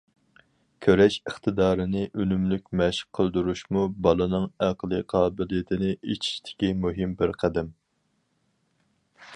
[0.85, 7.73] كۆرۈش ئىقتىدارىنى ئۈنۈملۈك مەشىق قىلدۇرۇشمۇ بالىنىڭ ئەقلىي قابىلىيىتىنى ئېچىشتىكى مۇھىم بىر قەدەم.